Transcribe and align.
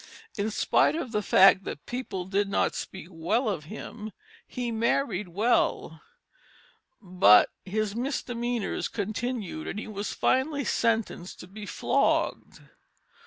In 0.35 0.49
spite 0.49 0.95
of 0.95 1.11
the 1.11 1.21
fact 1.21 1.63
that 1.63 1.85
"people 1.85 2.25
did 2.25 2.49
not 2.49 2.73
speak 2.73 3.09
well 3.11 3.47
of 3.47 3.65
him," 3.65 4.11
he 4.47 4.71
married 4.71 5.27
well. 5.27 6.01
But 6.99 7.49
his 7.65 7.95
misdemeanors 7.95 8.87
continued 8.87 9.67
and 9.67 9.77
he 9.79 9.85
was 9.87 10.11
finally 10.11 10.63
sentenced 10.65 11.39
to 11.41 11.47
be 11.47 11.67
flogged. 11.67 12.61